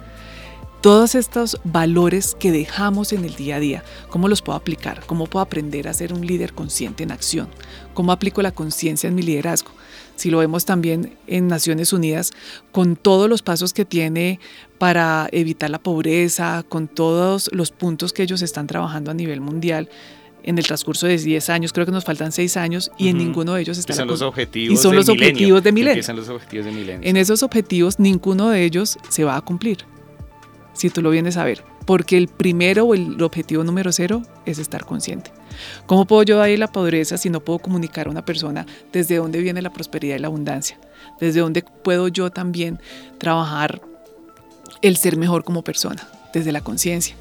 Todos 0.86 1.16
estos 1.16 1.60
valores 1.64 2.38
que 2.40 2.52
dejamos 2.52 3.12
en 3.12 3.26
el 3.26 3.34
día 3.34 3.56
a 3.56 3.60
día, 3.60 3.84
¿cómo 4.12 4.28
los 4.28 4.44
puedo 4.44 4.56
aplicar? 4.56 5.04
¿Cómo 5.08 5.26
puedo 5.26 5.42
aprender 5.42 5.88
a 5.88 5.94
ser 5.96 6.14
un 6.14 6.28
líder 6.28 6.54
consciente 6.54 7.02
en 7.02 7.10
acción? 7.10 7.48
¿Cómo 7.96 8.12
aplico 8.12 8.44
la 8.44 8.52
conciencia 8.52 9.08
en 9.08 9.16
mi 9.16 9.24
liderazgo? 9.24 9.72
Si 10.16 10.30
lo 10.30 10.38
vemos 10.38 10.64
también 10.64 11.18
en 11.26 11.48
Naciones 11.48 11.92
Unidas, 11.92 12.34
con 12.72 12.98
todos 12.98 13.28
los 13.28 13.42
pasos 13.42 13.74
que 13.74 13.84
tiene 13.84 14.40
para 14.78 15.28
evitar 15.32 15.72
la 15.72 15.80
pobreza, 15.80 16.64
con 16.70 16.88
todos 16.88 17.50
los 17.52 17.72
puntos 17.72 18.14
que 18.14 18.22
ellos 18.22 18.44
están 18.44 18.68
trabajando 18.68 19.10
a 19.10 19.16
nivel 19.16 19.42
mundial, 19.42 19.90
en 20.44 20.60
el 20.60 20.68
transcurso 20.68 21.08
de 21.08 21.18
10 21.18 21.50
años, 21.50 21.74
creo 21.74 21.88
que 21.88 21.92
nos 21.92 22.06
faltan 22.06 22.32
6 22.32 22.58
años 22.58 22.92
y 23.00 23.08
en 23.08 23.18
ninguno 23.18 23.56
de 23.56 23.62
ellos 23.62 23.80
está... 23.80 23.96
son 23.96 24.08
los 24.08 24.22
objetivos 24.22 24.80
y 24.80 24.80
son 24.80 24.96
los 24.96 25.10
objetivos 25.10 25.64
de 25.64 25.72
milenio. 25.72 26.14
los 26.14 26.30
objetivos 26.30 26.66
de 26.68 26.72
milenio. 26.72 27.10
En 27.10 27.18
esos 27.18 27.42
objetivos, 27.42 27.98
ninguno 27.98 28.52
de 28.52 28.64
ellos 28.64 29.00
se 29.10 29.24
va 29.24 29.36
a 29.36 29.42
cumplir, 29.42 29.80
si 30.76 30.92
tú 30.92 31.02
lo 31.02 31.10
vienes 31.10 31.38
a 31.38 31.44
ver, 31.44 31.64
porque 31.86 32.18
el 32.18 32.28
primero 32.28 32.86
o 32.86 32.94
el 32.94 33.20
objetivo 33.22 33.64
número 33.64 33.92
cero 33.92 34.22
es 34.46 34.60
estar 34.60 34.86
consciente. 34.86 35.32
¿Cómo 35.88 36.06
puedo 36.06 36.22
yo 36.24 36.38
dar 36.38 36.50
la 36.50 36.68
pobreza 36.68 37.18
si 37.18 37.30
no 37.30 37.40
puedo 37.40 37.60
comunicar 37.60 38.08
a 38.08 38.12
una 38.12 38.24
persona 38.24 38.68
desde 38.92 39.16
dónde 39.16 39.42
viene 39.42 39.62
la 39.62 39.74
prosperidad 39.74 40.18
y 40.18 40.20
la 40.20 40.28
abundancia? 40.28 40.78
¿Desde 41.20 41.40
dónde 41.40 41.64
puedo 41.84 42.08
yo 42.10 42.30
también 42.30 42.80
trabajar 43.18 43.82
el 44.82 44.98
ser 44.98 45.18
mejor 45.18 45.44
como 45.44 45.64
persona? 45.64 46.08
Desde 46.34 46.52
la 46.52 46.62
conciencia. 46.62 47.16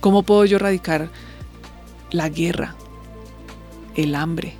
¿Cómo 0.00 0.22
puedo 0.22 0.44
yo 0.44 0.56
erradicar 0.56 1.10
la 2.12 2.28
guerra, 2.28 2.76
el 3.94 4.14
hambre. 4.14 4.54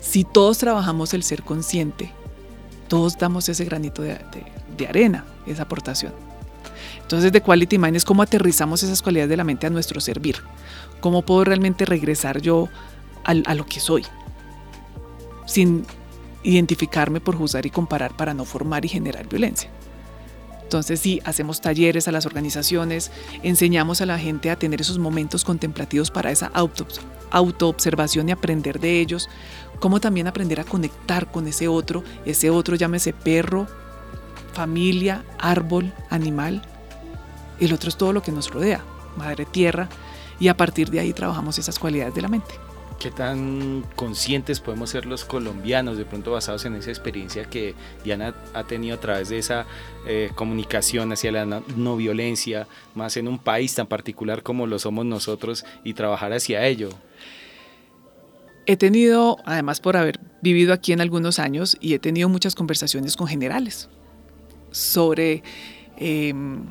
Si 0.00 0.22
todos 0.22 0.58
trabajamos 0.58 1.14
el 1.14 1.22
ser 1.22 1.42
consciente, 1.42 2.12
todos 2.88 3.18
damos 3.18 3.48
ese 3.48 3.64
granito 3.64 4.02
de, 4.02 4.18
arena, 4.86 5.24
esa 5.46 5.62
aportación. 5.62 6.12
Entonces, 7.04 7.30
de 7.32 7.40
Quality 7.40 7.78
Mind 7.78 7.96
es 7.96 8.04
cómo 8.04 8.22
aterrizamos 8.22 8.82
esas 8.82 9.00
cualidades 9.00 9.30
de 9.30 9.36
la 9.36 9.44
mente 9.44 9.66
a 9.66 9.70
nuestro 9.70 10.00
servir. 10.00 10.36
Cómo 11.00 11.22
puedo 11.22 11.44
realmente 11.44 11.84
regresar 11.84 12.40
yo 12.40 12.68
a 13.24 13.54
lo 13.54 13.64
que 13.64 13.80
soy, 13.80 14.04
sin 15.46 15.86
identificarme 16.42 17.20
por 17.20 17.36
juzgar 17.36 17.64
y 17.64 17.70
comparar 17.70 18.16
para 18.16 18.34
no 18.34 18.44
formar 18.44 18.84
y 18.84 18.88
generar 18.88 19.28
violencia. 19.28 19.70
Entonces 20.62 20.98
sí, 21.00 21.20
hacemos 21.24 21.60
talleres 21.60 22.08
a 22.08 22.12
las 22.12 22.26
organizaciones, 22.26 23.12
enseñamos 23.42 24.00
a 24.00 24.06
la 24.06 24.18
gente 24.18 24.50
a 24.50 24.56
tener 24.56 24.80
esos 24.80 24.98
momentos 24.98 25.44
contemplativos 25.44 26.10
para 26.10 26.30
esa 26.30 26.50
auto, 26.52 26.86
autoobservación 27.30 28.28
y 28.28 28.32
aprender 28.32 28.80
de 28.80 29.00
ellos, 29.00 29.28
como 29.78 30.00
también 30.00 30.26
aprender 30.26 30.60
a 30.60 30.64
conectar 30.64 31.30
con 31.30 31.46
ese 31.46 31.68
otro, 31.68 32.02
ese 32.24 32.50
otro 32.50 32.76
llámese 32.76 33.12
perro, 33.12 33.66
familia, 34.52 35.24
árbol, 35.38 35.92
animal. 36.10 36.62
El 37.60 37.72
otro 37.72 37.88
es 37.88 37.96
todo 37.96 38.12
lo 38.12 38.22
que 38.22 38.32
nos 38.32 38.50
rodea, 38.50 38.82
madre 39.16 39.44
tierra, 39.44 39.88
y 40.40 40.48
a 40.48 40.56
partir 40.56 40.90
de 40.90 41.00
ahí 41.00 41.12
trabajamos 41.12 41.58
esas 41.58 41.78
cualidades 41.78 42.14
de 42.14 42.22
la 42.22 42.28
mente 42.28 42.54
qué 42.98 43.10
tan 43.10 43.84
conscientes 43.96 44.60
podemos 44.60 44.90
ser 44.90 45.06
los 45.06 45.24
colombianos, 45.24 45.98
de 45.98 46.04
pronto 46.04 46.32
basados 46.32 46.64
en 46.64 46.74
esa 46.74 46.90
experiencia 46.90 47.44
que 47.44 47.74
Diana 48.02 48.34
ha 48.54 48.64
tenido 48.64 48.96
a 48.96 49.00
través 49.00 49.28
de 49.28 49.38
esa 49.38 49.66
eh, 50.06 50.30
comunicación 50.34 51.12
hacia 51.12 51.32
la 51.32 51.44
no, 51.44 51.96
violencia, 51.96 52.66
más 52.94 53.16
en 53.16 53.28
un 53.28 53.38
país 53.38 53.74
tan 53.74 53.86
particular 53.86 54.42
como 54.42 54.66
lo 54.66 54.78
somos 54.78 55.04
nosotros, 55.04 55.64
y 55.84 55.94
trabajar 55.94 56.32
hacia 56.32 56.66
ello. 56.66 56.88
He 58.66 58.76
tenido, 58.76 59.36
además 59.44 59.80
por 59.80 59.98
haber 59.98 60.18
vivido 60.40 60.72
aquí 60.72 60.92
en 60.92 61.02
algunos 61.02 61.38
años, 61.38 61.76
y 61.80 61.92
he 61.92 61.98
tenido 61.98 62.28
muchas 62.28 62.54
conversaciones 62.54 63.16
con 63.16 63.26
generales 63.26 63.88
sobre... 64.70 65.42
Em, 65.96 66.64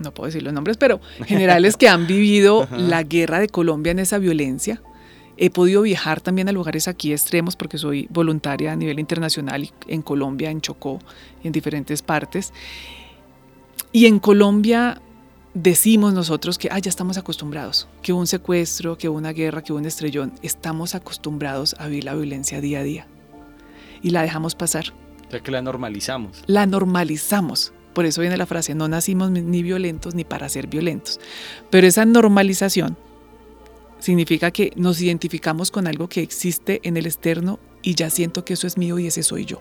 no 0.00 0.12
puedo 0.12 0.26
decir 0.26 0.42
los 0.42 0.52
nombres, 0.52 0.76
pero 0.76 1.00
generales 1.26 1.76
que 1.76 1.88
han 1.88 2.06
vivido 2.06 2.66
la 2.76 3.02
guerra 3.02 3.38
de 3.38 3.48
Colombia 3.48 3.92
en 3.92 4.00
esa 4.00 4.18
violencia, 4.18 4.82
He 5.42 5.48
podido 5.48 5.80
viajar 5.80 6.20
también 6.20 6.50
a 6.50 6.52
lugares 6.52 6.86
aquí 6.86 7.12
extremos 7.12 7.56
porque 7.56 7.78
soy 7.78 8.06
voluntaria 8.10 8.72
a 8.72 8.76
nivel 8.76 9.00
internacional 9.00 9.72
en 9.88 10.02
Colombia, 10.02 10.50
en 10.50 10.60
Chocó 10.60 10.98
en 11.42 11.50
diferentes 11.50 12.02
partes. 12.02 12.52
Y 13.90 14.04
en 14.04 14.18
Colombia 14.18 15.00
decimos 15.54 16.12
nosotros 16.12 16.58
que 16.58 16.68
ya 16.68 16.90
estamos 16.90 17.16
acostumbrados, 17.16 17.88
que 18.02 18.12
un 18.12 18.26
secuestro, 18.26 18.98
que 18.98 19.08
una 19.08 19.32
guerra, 19.32 19.62
que 19.62 19.72
un 19.72 19.86
estrellón, 19.86 20.34
estamos 20.42 20.94
acostumbrados 20.94 21.74
a 21.78 21.86
vivir 21.86 22.04
la 22.04 22.14
violencia 22.14 22.60
día 22.60 22.80
a 22.80 22.82
día. 22.82 23.06
Y 24.02 24.10
la 24.10 24.20
dejamos 24.20 24.54
pasar. 24.54 24.92
Ya 25.32 25.40
que 25.40 25.50
la 25.50 25.62
normalizamos. 25.62 26.44
La 26.48 26.66
normalizamos. 26.66 27.72
Por 27.94 28.06
eso 28.06 28.20
viene 28.20 28.36
la 28.36 28.46
frase, 28.46 28.74
no 28.74 28.88
nacimos 28.88 29.30
ni 29.30 29.62
violentos 29.62 30.14
ni 30.14 30.24
para 30.24 30.48
ser 30.48 30.66
violentos. 30.66 31.20
Pero 31.70 31.86
esa 31.86 32.04
normalización 32.04 32.96
significa 33.98 34.50
que 34.50 34.72
nos 34.76 35.00
identificamos 35.00 35.70
con 35.70 35.86
algo 35.86 36.08
que 36.08 36.22
existe 36.22 36.80
en 36.84 36.96
el 36.96 37.06
externo 37.06 37.58
y 37.82 37.94
ya 37.94 38.10
siento 38.10 38.44
que 38.44 38.54
eso 38.54 38.66
es 38.66 38.78
mío 38.78 38.98
y 38.98 39.06
ese 39.06 39.22
soy 39.22 39.44
yo. 39.44 39.60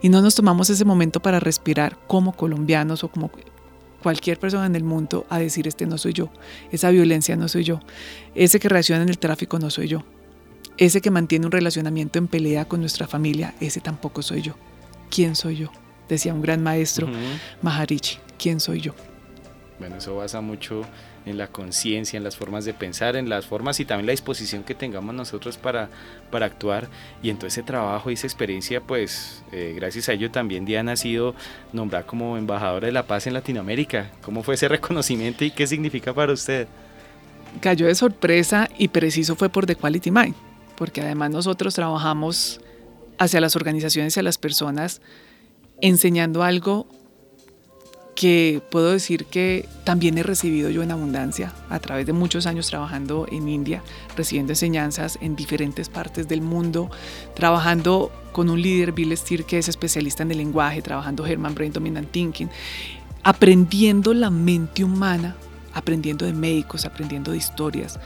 Y 0.00 0.08
no 0.08 0.20
nos 0.20 0.34
tomamos 0.34 0.68
ese 0.70 0.84
momento 0.84 1.20
para 1.20 1.40
respirar 1.40 1.98
como 2.06 2.32
colombianos 2.36 3.04
o 3.04 3.08
como 3.08 3.30
cualquier 4.02 4.38
persona 4.38 4.66
en 4.66 4.76
el 4.76 4.84
mundo 4.84 5.26
a 5.30 5.38
decir 5.38 5.68
este 5.68 5.86
no 5.86 5.96
soy 5.96 6.12
yo, 6.12 6.30
esa 6.72 6.90
violencia 6.90 7.36
no 7.36 7.48
soy 7.48 7.64
yo, 7.64 7.80
ese 8.34 8.58
que 8.58 8.68
reacciona 8.68 9.02
en 9.02 9.08
el 9.08 9.18
tráfico 9.18 9.58
no 9.58 9.70
soy 9.70 9.88
yo, 9.88 10.04
ese 10.76 11.00
que 11.00 11.10
mantiene 11.10 11.46
un 11.46 11.52
relacionamiento 11.52 12.18
en 12.18 12.26
pelea 12.26 12.64
con 12.64 12.80
nuestra 12.80 13.06
familia, 13.06 13.54
ese 13.60 13.80
tampoco 13.80 14.22
soy 14.22 14.42
yo. 14.42 14.54
¿Quién 15.10 15.36
soy 15.36 15.56
yo? 15.56 15.70
Decía 16.08 16.34
un 16.34 16.42
gran 16.42 16.62
maestro, 16.62 17.08
Maharishi, 17.62 18.18
¿quién 18.38 18.60
soy 18.60 18.80
yo? 18.80 18.94
Bueno, 19.78 19.96
eso 19.96 20.16
basa 20.16 20.40
mucho 20.40 20.84
en 21.26 21.38
la 21.38 21.48
conciencia, 21.48 22.16
en 22.16 22.24
las 22.24 22.36
formas 22.36 22.64
de 22.64 22.74
pensar, 22.74 23.16
en 23.16 23.28
las 23.28 23.46
formas 23.46 23.80
y 23.80 23.84
también 23.84 24.06
la 24.06 24.12
disposición 24.12 24.64
que 24.64 24.74
tengamos 24.74 25.14
nosotros 25.14 25.56
para, 25.56 25.88
para 26.30 26.46
actuar. 26.46 26.88
Y 27.22 27.30
en 27.30 27.36
todo 27.36 27.46
ese 27.46 27.62
trabajo 27.62 28.10
y 28.10 28.14
esa 28.14 28.26
experiencia, 28.26 28.80
pues 28.80 29.42
eh, 29.52 29.72
gracias 29.76 30.08
a 30.08 30.12
ello 30.12 30.30
también 30.30 30.64
Diana 30.64 30.92
ha 30.92 30.96
sido 30.96 31.34
nombrada 31.72 32.06
como 32.06 32.36
embajadora 32.36 32.86
de 32.86 32.92
la 32.92 33.06
paz 33.06 33.26
en 33.26 33.34
Latinoamérica. 33.34 34.10
¿Cómo 34.22 34.42
fue 34.42 34.54
ese 34.54 34.68
reconocimiento 34.68 35.44
y 35.44 35.50
qué 35.50 35.66
significa 35.66 36.12
para 36.12 36.32
usted? 36.32 36.66
Cayó 37.60 37.86
de 37.86 37.94
sorpresa 37.94 38.68
y 38.78 38.88
preciso 38.88 39.36
fue 39.36 39.48
por 39.48 39.66
The 39.66 39.76
Quality 39.76 40.10
Mind, 40.10 40.34
porque 40.76 41.02
además 41.02 41.30
nosotros 41.30 41.74
trabajamos 41.74 42.60
hacia 43.18 43.40
las 43.40 43.56
organizaciones 43.56 44.16
y 44.16 44.20
a 44.20 44.22
las 44.22 44.38
personas 44.38 45.00
enseñando 45.82 46.42
algo 46.42 46.86
que 48.14 48.62
puedo 48.70 48.92
decir 48.92 49.24
que 49.24 49.68
también 49.84 50.16
he 50.16 50.22
recibido 50.22 50.70
yo 50.70 50.82
en 50.82 50.90
abundancia 50.90 51.52
a 51.68 51.80
través 51.80 52.06
de 52.06 52.12
muchos 52.12 52.46
años 52.46 52.68
trabajando 52.68 53.26
en 53.30 53.48
India, 53.48 53.82
recibiendo 54.16 54.52
enseñanzas 54.52 55.18
en 55.20 55.34
diferentes 55.34 55.88
partes 55.88 56.28
del 56.28 56.40
mundo, 56.40 56.90
trabajando 57.34 58.12
con 58.32 58.48
un 58.48 58.62
líder, 58.62 58.92
Bill 58.92 59.16
Steer, 59.16 59.44
que 59.44 59.58
es 59.58 59.68
especialista 59.68 60.22
en 60.22 60.30
el 60.30 60.38
lenguaje, 60.38 60.82
trabajando 60.82 61.26
Herman 61.26 61.54
Brain 61.54 61.72
Dominant 61.72 62.10
Thinking, 62.10 62.48
aprendiendo 63.24 64.14
la 64.14 64.30
mente 64.30 64.84
humana, 64.84 65.36
aprendiendo 65.74 66.24
de 66.24 66.32
médicos, 66.32 66.84
aprendiendo 66.84 67.32
de 67.32 67.38
historias, 67.38 67.98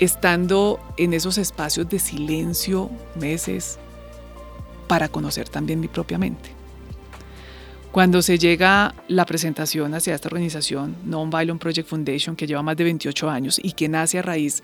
estando 0.00 0.80
en 0.96 1.14
esos 1.14 1.38
espacios 1.38 1.88
de 1.88 1.98
silencio 1.98 2.90
meses 3.14 3.78
para 4.86 5.08
conocer 5.08 5.48
también 5.48 5.80
mi 5.80 5.88
propia 5.88 6.18
mente. 6.18 6.57
Cuando 7.92 8.20
se 8.22 8.38
llega 8.38 8.94
la 9.08 9.24
presentación 9.24 9.94
hacia 9.94 10.14
esta 10.14 10.28
organización, 10.28 10.96
Non-Violent 11.04 11.60
Project 11.60 11.88
Foundation, 11.88 12.36
que 12.36 12.46
lleva 12.46 12.62
más 12.62 12.76
de 12.76 12.84
28 12.84 13.30
años 13.30 13.60
y 13.62 13.72
que 13.72 13.88
nace 13.88 14.18
a 14.18 14.22
raíz 14.22 14.62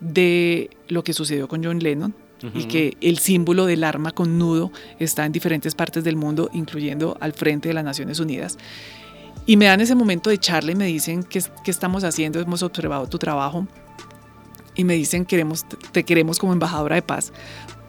de 0.00 0.70
lo 0.88 1.04
que 1.04 1.12
sucedió 1.12 1.48
con 1.48 1.62
John 1.62 1.78
Lennon, 1.78 2.14
y 2.54 2.64
que 2.64 2.96
el 3.00 3.18
símbolo 3.18 3.64
del 3.64 3.82
arma 3.82 4.12
con 4.12 4.38
nudo 4.38 4.70
está 4.98 5.24
en 5.24 5.32
diferentes 5.32 5.74
partes 5.74 6.04
del 6.04 6.16
mundo, 6.16 6.50
incluyendo 6.52 7.16
al 7.20 7.32
frente 7.32 7.68
de 7.68 7.74
las 7.74 7.84
Naciones 7.84 8.20
Unidas. 8.20 8.58
Y 9.46 9.56
me 9.56 9.66
dan 9.66 9.80
ese 9.80 9.94
momento 9.94 10.28
de 10.28 10.38
charla 10.38 10.72
y 10.72 10.74
me 10.74 10.86
dicen 10.86 11.22
qué, 11.22 11.42
qué 11.64 11.70
estamos 11.70 12.04
haciendo, 12.04 12.40
hemos 12.40 12.62
observado 12.62 13.06
tu 13.06 13.18
trabajo 13.18 13.66
y 14.74 14.84
me 14.84 14.94
dicen 14.94 15.24
queremos, 15.24 15.64
te 15.92 16.04
queremos 16.04 16.38
como 16.38 16.52
embajadora 16.52 16.96
de 16.96 17.02
paz 17.02 17.32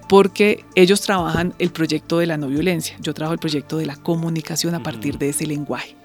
porque 0.08 0.64
ellos 0.76 1.02
trabajan 1.02 1.54
el 1.60 1.72
proyecto 1.72 2.20
de 2.20 2.28
la 2.28 2.38
no 2.38 2.48
violencia, 2.48 2.98
yo 3.02 3.14
trabajo 3.14 3.34
el 3.34 3.40
proyecto 3.40 3.78
de 3.78 3.86
la 3.86 3.96
comunicación 3.96 4.76
a 4.76 4.84
partir 4.84 5.18
de 5.18 5.30
ese 5.30 5.46
lenguaje. 5.46 5.96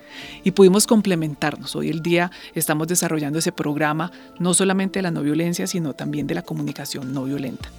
Y 0.44 0.50
pudimos 0.50 0.86
complementarnos. 0.86 1.74
Hoy 1.74 1.88
el 1.88 2.02
día 2.02 2.30
estamos 2.54 2.86
desarrollando 2.86 3.38
ese 3.38 3.52
programa 3.52 4.12
no 4.38 4.54
solamente 4.54 4.98
de 4.98 5.04
la 5.04 5.10
no 5.10 5.22
violencia, 5.22 5.66
sino 5.66 5.94
también 5.94 6.26
de 6.26 6.34
la 6.34 6.42
comunicación 6.42 7.14
no 7.14 7.24
violenta. 7.24 7.70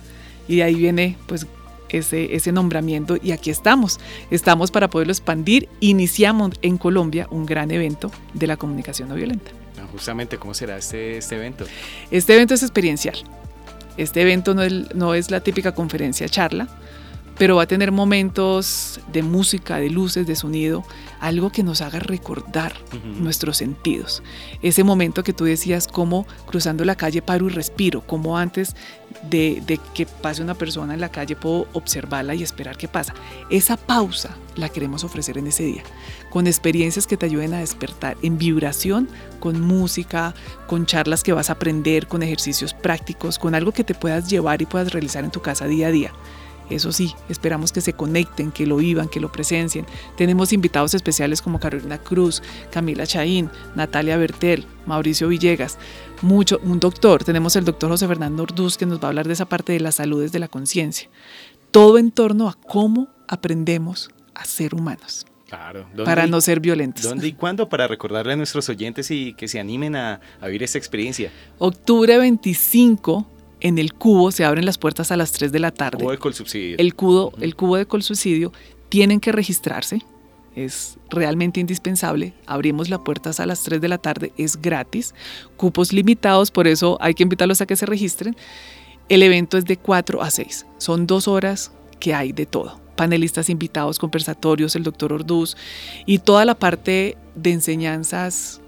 Y 0.47 0.57
de 0.57 0.63
ahí 0.63 0.75
viene 0.75 1.17
pues 1.27 1.45
ese, 1.89 2.35
ese 2.35 2.51
nombramiento 2.51 3.17
y 3.21 3.31
aquí 3.31 3.49
estamos. 3.49 3.99
Estamos 4.31 4.71
para 4.71 4.89
poderlo 4.89 5.13
expandir. 5.13 5.69
Iniciamos 5.79 6.51
en 6.61 6.77
Colombia 6.77 7.27
un 7.29 7.45
gran 7.45 7.69
evento 7.71 8.11
de 8.33 8.47
la 8.47 8.57
comunicación 8.57 9.09
no 9.09 9.15
violenta. 9.15 9.51
Ah, 9.79 9.87
justamente, 9.91 10.37
¿cómo 10.37 10.53
será 10.53 10.77
este, 10.77 11.17
este 11.17 11.35
evento? 11.35 11.65
Este 12.09 12.33
evento 12.33 12.55
es 12.55 12.63
experiencial. 12.63 13.15
Este 13.97 14.21
evento 14.21 14.55
no 14.55 15.13
es, 15.13 15.31
la 15.31 15.39
típica 15.39 15.73
conferencia 15.73 16.27
charla, 16.27 16.67
pero 17.37 17.55
va 17.55 17.63
a 17.63 17.67
tener 17.67 17.91
momentos 17.91 18.99
de 19.11 19.23
música, 19.23 19.77
de 19.77 19.89
luces, 19.89 20.27
de 20.27 20.35
sonido, 20.35 20.83
algo 21.19 21.51
que 21.51 21.63
nos 21.63 21.81
haga 21.81 21.99
recordar 21.99 22.73
nuestros 23.19 23.57
sentidos. 23.57 24.21
Ese 24.61 24.83
momento 24.83 25.23
que 25.23 25.33
tú 25.33 25.45
decías, 25.45 25.87
como 25.87 26.27
cruzando 26.45 26.85
la 26.85 26.95
calle 26.95 27.21
paro 27.21 27.47
y 27.47 27.49
respiro, 27.49 28.01
como 28.01 28.37
antes 28.37 28.75
de, 29.29 29.63
de, 29.65 29.79
que 29.93 30.05
pase 30.05 30.41
una 30.41 30.53
persona 30.53 30.93
en 30.93 31.01
la 31.01 31.09
calle 31.09 31.35
puedo 31.35 31.67
observarla 31.73 32.35
y 32.35 32.43
esperar 32.43 32.77
qué 32.77 32.87
pasa. 32.87 33.13
Esa 33.49 33.77
pausa 33.77 34.35
la 34.55 34.69
queremos 34.69 35.03
ofrecer 35.03 35.37
en 35.37 35.47
ese 35.47 35.63
día, 35.63 35.83
con 36.29 36.45
experiencias 36.45 37.07
que 37.07 37.17
te 37.17 37.25
ayuden 37.25 37.53
a 37.53 37.59
despertar 37.59 38.17
en 38.21 38.37
vibración, 38.37 39.09
con 39.39 39.61
música, 39.61 40.35
con 40.67 40.85
charlas 40.85 41.23
que 41.23 41.33
vas 41.33 41.49
a 41.49 41.53
aprender, 41.53 42.07
con 42.07 42.21
ejercicios 42.21 42.73
prácticos, 42.73 43.39
con 43.39 43.55
algo 43.55 43.71
que 43.71 43.83
te 43.83 43.95
puedas 43.95 44.29
llevar 44.29 44.61
y 44.61 44.65
puedas 44.65 44.91
realizar 44.91 45.23
en 45.23 45.31
tu 45.31 45.41
casa 45.41 45.65
día 45.65 45.87
a 45.87 45.91
día. 45.91 46.11
Eso 46.69 46.91
sí, 46.91 47.13
esperamos 47.29 47.71
que 47.71 47.81
se 47.81 47.93
conecten, 47.93 48.51
que 48.51 48.65
lo 48.65 48.77
vivan, 48.77 49.09
que 49.09 49.19
lo 49.19 49.31
presencien. 49.31 49.85
Tenemos 50.15 50.53
invitados 50.53 50.93
especiales 50.93 51.41
como 51.41 51.59
Carolina 51.59 51.97
Cruz, 51.97 52.41
Camila 52.71 53.05
Chaín, 53.05 53.49
Natalia 53.75 54.17
Bertel, 54.17 54.65
Mauricio 54.85 55.27
Villegas, 55.27 55.77
mucho, 56.21 56.59
un 56.63 56.79
doctor. 56.79 57.23
Tenemos 57.23 57.55
el 57.55 57.65
doctor 57.65 57.89
José 57.89 58.07
Fernando 58.07 58.43
Orduz 58.43 58.77
que 58.77 58.85
nos 58.85 58.99
va 58.99 59.05
a 59.05 59.07
hablar 59.09 59.27
de 59.27 59.33
esa 59.33 59.45
parte 59.45 59.73
de 59.73 59.79
la 59.79 59.91
salud 59.91 60.21
desde 60.21 60.39
la 60.39 60.47
conciencia. 60.47 61.09
Todo 61.71 61.97
en 61.97 62.11
torno 62.11 62.47
a 62.49 62.53
cómo 62.53 63.09
aprendemos 63.27 64.09
a 64.33 64.45
ser 64.45 64.73
humanos. 64.73 65.25
Claro. 65.47 65.85
Para 66.03 66.25
no 66.25 66.41
ser 66.41 66.59
violentos. 66.59 67.03
¿Dónde 67.03 67.27
y 67.27 67.33
cuándo? 67.33 67.69
Para 67.69 67.87
recordarle 67.87 68.33
a 68.33 68.35
nuestros 68.35 68.69
oyentes 68.69 69.11
y 69.11 69.33
que 69.33 69.47
se 69.47 69.59
animen 69.59 69.95
a, 69.95 70.19
a 70.41 70.47
vivir 70.47 70.63
esta 70.63 70.79
experiencia. 70.79 71.31
Octubre 71.59 72.17
25 72.17 73.27
en 73.63 73.79
el 73.79 73.93
cubo 73.93 74.31
se 74.31 74.45
abren 74.45 74.65
las 74.65 74.77
puertas 74.77 75.11
a 75.11 75.17
las 75.17 75.31
3 75.31 75.51
de 75.51 75.59
la 75.59 75.71
tarde. 75.71 75.99
Cubo 75.99 76.11
de 76.11 76.17
colsubsidio. 76.19 76.75
El 76.77 76.93
cubo, 76.93 77.33
el 77.39 77.55
cubo 77.55 77.77
de 77.77 77.85
colsubsidio 77.87 78.51
tienen 78.89 79.19
que 79.19 79.31
registrarse. 79.31 80.01
Es 80.53 80.97
realmente 81.09 81.61
indispensable. 81.61 82.33
Abrimos 82.45 82.89
las 82.89 82.99
puertas 82.99 83.39
a 83.39 83.45
las 83.45 83.63
3 83.63 83.81
de 83.81 83.87
la 83.87 83.97
tarde, 83.97 84.33
es 84.37 84.61
gratis. 84.61 85.15
Cupos 85.55 85.93
limitados, 85.93 86.51
por 86.51 86.67
eso 86.67 86.97
hay 87.01 87.15
que 87.15 87.23
invitarlos 87.23 87.61
a 87.61 87.65
que 87.65 87.77
se 87.77 87.85
registren. 87.85 88.35
El 89.07 89.23
evento 89.23 89.57
es 89.57 89.65
de 89.65 89.77
4 89.77 90.21
a 90.21 90.29
6. 90.29 90.65
Son 90.77 91.07
dos 91.07 91.29
horas 91.29 91.71
que 91.99 92.13
hay 92.13 92.33
de 92.33 92.45
todo. 92.45 92.81
Panelistas 92.97 93.49
invitados, 93.49 93.97
conversatorios, 93.97 94.75
el 94.75 94.83
doctor 94.83 95.13
Orduz 95.13 95.55
y 96.05 96.19
toda 96.19 96.43
la 96.43 96.55
parte 96.55 97.17
de 97.33 97.51
enseñanzas 97.51 98.61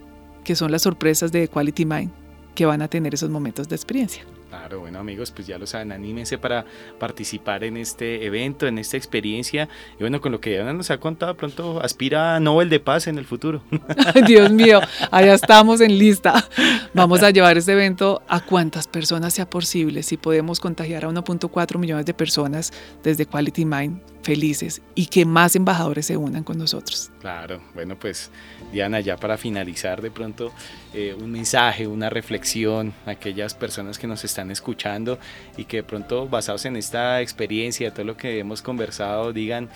que 0.45 0.55
son 0.55 0.71
las 0.71 0.83
sorpresas 0.83 1.33
de 1.33 1.49
Quality 1.49 1.85
Mind 1.85 2.11
que 2.55 2.65
van 2.65 2.81
a 2.81 2.87
tener 2.87 3.13
esos 3.13 3.29
momentos 3.29 3.67
de 3.67 3.75
experiencia. 3.75 4.23
Claro, 4.57 4.79
bueno 4.79 4.99
amigos, 4.99 5.31
pues 5.31 5.47
ya 5.47 5.57
lo 5.57 5.67
saben, 5.67 5.91
anímense 5.91 6.37
para 6.37 6.65
participar 6.97 7.65
en 7.65 7.75
este 7.75 8.25
evento, 8.25 8.67
en 8.67 8.77
esta 8.77 8.95
experiencia. 8.95 9.67
Y 9.95 9.99
bueno, 9.99 10.21
con 10.21 10.31
lo 10.31 10.39
que 10.39 10.53
ya 10.53 10.71
nos 10.71 10.89
ha 10.91 10.97
contado, 10.97 11.35
pronto 11.35 11.81
aspira 11.81 12.37
a 12.37 12.39
Nobel 12.39 12.69
de 12.69 12.79
Paz 12.79 13.07
en 13.07 13.17
el 13.17 13.25
futuro. 13.25 13.61
Dios 14.27 14.49
mío, 14.51 14.79
allá 15.11 15.33
estamos 15.33 15.81
en 15.81 15.97
lista. 15.99 16.47
Vamos 16.93 17.21
a 17.21 17.31
llevar 17.31 17.57
este 17.57 17.73
evento 17.73 18.23
a 18.29 18.39
cuantas 18.39 18.87
personas 18.87 19.33
sea 19.33 19.49
posible. 19.49 20.03
Si 20.03 20.15
podemos 20.15 20.61
contagiar 20.61 21.03
a 21.03 21.09
1.4 21.09 21.77
millones 21.77 22.05
de 22.05 22.13
personas 22.13 22.71
desde 23.03 23.25
Quality 23.25 23.65
Mind, 23.65 23.99
felices 24.25 24.81
y 24.95 25.05
que 25.05 25.23
más 25.23 25.55
embajadores 25.55 26.07
se 26.07 26.17
unan 26.17 26.43
con 26.43 26.57
nosotros. 26.57 27.11
Claro, 27.21 27.61
bueno, 27.75 27.95
pues 27.95 28.31
Diana, 28.73 28.99
ya 28.99 29.17
para 29.17 29.37
finalizar 29.37 30.01
de 30.01 30.09
pronto 30.09 30.51
eh, 30.95 31.15
un 31.17 31.31
mensaje, 31.31 31.85
una 31.85 32.09
reflexión 32.09 32.91
a 33.05 33.11
aquellas 33.11 33.53
personas 33.53 33.99
que 33.99 34.07
nos 34.07 34.23
están 34.23 34.49
escuchando 34.49 35.19
y 35.57 35.65
que 35.65 35.77
de 35.77 35.83
pronto 35.83 36.27
basados 36.27 36.65
en 36.65 36.75
esta 36.75 37.21
experiencia, 37.21 37.93
todo 37.93 38.03
lo 38.03 38.17
que 38.17 38.39
hemos 38.39 38.63
conversado, 38.63 39.31
digan, 39.31 39.69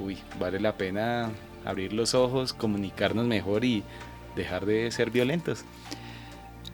uy, 0.00 0.18
vale 0.40 0.58
la 0.58 0.76
pena 0.76 1.30
abrir 1.64 1.92
los 1.92 2.14
ojos, 2.14 2.52
comunicarnos 2.52 3.26
mejor 3.26 3.64
y 3.64 3.84
dejar 4.34 4.66
de 4.66 4.90
ser 4.90 5.10
violentos. 5.10 5.64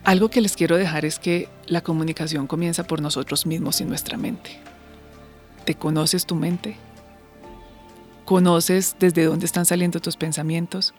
Algo 0.05 0.31
que 0.31 0.41
les 0.41 0.57
quiero 0.57 0.79
dejar 0.79 1.05
es 1.05 1.19
que 1.19 1.51
la 1.67 1.83
comunicación 1.83 2.47
comienza 2.47 2.85
por 2.85 3.03
nosotros 3.03 3.45
mismos 3.45 3.83
y 3.83 3.85
nuestra 3.85 4.17
mente. 4.17 4.59
¿Te 5.67 5.75
conoces 5.75 6.25
tu 6.25 6.35
mente? 6.35 6.79
¿Conoces 8.31 8.95
desde 9.01 9.25
dónde 9.25 9.45
están 9.45 9.67
saliendo 9.67 9.99
tus 9.99 10.17
pensamientos? 10.17 10.95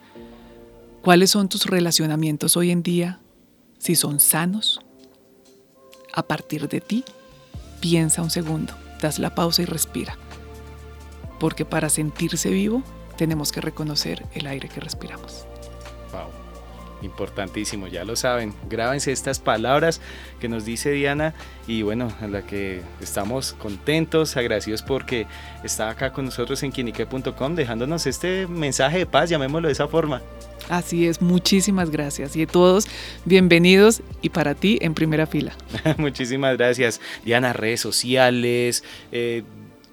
¿Cuáles 1.00 1.30
son 1.30 1.48
tus 1.48 1.64
relacionamientos 1.64 2.58
hoy 2.58 2.70
en 2.70 2.82
día? 2.82 3.20
Si 3.78 3.94
son 3.94 4.20
sanos. 4.20 4.80
A 6.12 6.24
partir 6.24 6.68
de 6.68 6.82
ti, 6.82 7.06
piensa 7.80 8.20
un 8.20 8.28
segundo, 8.28 8.74
das 9.00 9.18
la 9.18 9.34
pausa 9.34 9.62
y 9.62 9.64
respira. 9.64 10.18
Porque 11.40 11.64
para 11.64 11.88
sentirse 11.88 12.50
vivo, 12.50 12.82
tenemos 13.16 13.50
que 13.50 13.62
reconocer 13.62 14.26
el 14.34 14.46
aire 14.46 14.68
que 14.68 14.80
respiramos. 14.80 15.46
Importantísimo, 17.02 17.88
ya 17.88 18.04
lo 18.04 18.16
saben. 18.16 18.54
Grábense 18.68 19.12
estas 19.12 19.40
palabras 19.40 20.00
que 20.40 20.48
nos 20.48 20.64
dice 20.64 20.92
Diana 20.92 21.34
y 21.66 21.82
bueno, 21.82 22.12
en 22.20 22.32
la 22.32 22.42
que 22.42 22.82
estamos 23.00 23.54
contentos, 23.54 24.36
agradecidos 24.36 24.82
porque 24.82 25.26
está 25.64 25.90
acá 25.90 26.12
con 26.12 26.24
nosotros 26.26 26.62
en 26.62 26.72
quinique.com 26.72 27.54
dejándonos 27.54 28.06
este 28.06 28.46
mensaje 28.46 28.98
de 28.98 29.06
paz, 29.06 29.30
llamémoslo 29.30 29.68
de 29.68 29.72
esa 29.72 29.88
forma. 29.88 30.22
Así 30.68 31.06
es, 31.06 31.20
muchísimas 31.20 31.90
gracias. 31.90 32.36
Y 32.36 32.42
a 32.42 32.46
todos, 32.46 32.86
bienvenidos 33.24 34.02
y 34.22 34.28
para 34.28 34.54
ti 34.54 34.78
en 34.80 34.94
primera 34.94 35.26
fila. 35.26 35.54
muchísimas 35.98 36.56
gracias. 36.56 37.00
Diana, 37.24 37.52
redes 37.52 37.80
sociales, 37.80 38.84
eh, 39.10 39.42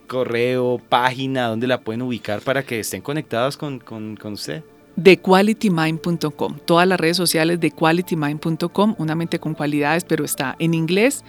correo, 0.08 0.80
página, 0.90 1.48
donde 1.48 1.68
la 1.68 1.82
pueden 1.82 2.02
ubicar 2.04 2.42
para 2.42 2.64
que 2.64 2.80
estén 2.80 3.02
conectados 3.02 3.58
con, 3.58 3.80
con, 3.80 4.16
con 4.16 4.34
usted 4.34 4.64
thequalitymind.com. 5.02 6.60
Todas 6.66 6.88
las 6.88 7.00
redes 7.00 7.18
sociales 7.18 7.60
de 7.60 7.72
qualitymind.com, 7.72 8.96
una 8.98 9.16
mente 9.16 9.40
con 9.40 9.54
cualidades, 9.54 10.04
pero 10.04 10.26
está 10.26 10.56
en 10.60 10.74
inglés. 10.74 11.24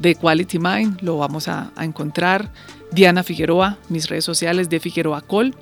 The 0.00 0.16
Quality 0.16 0.58
Mind, 0.58 1.00
lo 1.02 1.18
vamos 1.18 1.48
a, 1.48 1.72
a, 1.76 1.84
encontrar. 1.84 2.50
Diana 2.90 3.22
Figueroa, 3.22 3.78
mis 3.88 4.08
redes 4.08 4.24
sociales 4.24 4.68
de 4.68 4.80
Figueroa 4.80 5.20
Col 5.20 5.54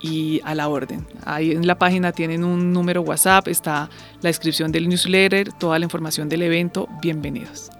y 0.00 0.40
a 0.44 0.54
la 0.54 0.68
orden. 0.68 1.06
Ahí 1.24 1.52
en 1.52 1.66
la 1.66 1.78
página 1.78 2.12
tienen 2.12 2.44
un 2.44 2.72
número 2.72 3.02
WhatsApp, 3.02 3.48
está 3.48 3.88
la 4.20 4.28
descripción 4.28 4.72
del 4.72 4.88
newsletter, 4.88 5.52
toda 5.52 5.78
la 5.78 5.84
información 5.84 6.28
del 6.28 6.42
evento. 6.42 6.88
Bienvenidos. 7.00 7.70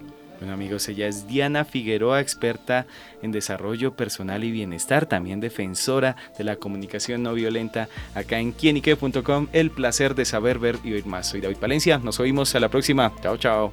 Bueno 0.43 0.55
amigos, 0.55 0.89
ella 0.89 1.07
es 1.07 1.29
Diana 1.29 1.65
Figueroa, 1.65 2.21
experta 2.21 2.89
en 3.23 3.31
desarrollo 3.31 3.95
personal 3.95 4.43
y 4.43 4.51
bienestar, 4.51 5.07
también 5.07 5.39
defensora 5.39 6.17
de 6.37 6.43
la 6.43 6.57
comunicación 6.57 7.23
no 7.23 7.33
violenta 7.33 7.89
acá 8.17 8.41
en 8.41 8.51
quienique.com. 8.51 9.47
El 9.53 9.71
placer 9.71 10.17
de 10.17 10.25
saber, 10.25 10.59
ver 10.59 10.79
y 10.83 10.95
oír 10.95 11.07
más. 11.07 11.29
Soy 11.29 11.43
David 11.43 11.59
Palencia, 11.59 11.99
nos 11.99 12.19
oímos 12.19 12.57
a 12.57 12.59
la 12.59 12.69
próxima. 12.71 13.13
Chao, 13.23 13.37
chao. 13.37 13.73